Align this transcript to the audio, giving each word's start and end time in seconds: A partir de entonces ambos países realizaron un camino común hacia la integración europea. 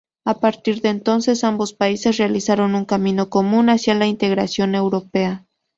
A 0.25 0.39
partir 0.39 0.81
de 0.81 0.89
entonces 0.89 1.43
ambos 1.43 1.73
países 1.75 2.17
realizaron 2.17 2.73
un 2.73 2.85
camino 2.85 3.29
común 3.29 3.69
hacia 3.69 3.93
la 3.93 4.07
integración 4.07 4.73
europea. 4.73 5.45